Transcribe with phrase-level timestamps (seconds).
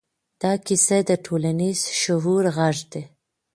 [0.41, 3.03] دا کیسه د ټولنیز شعور غږ دی.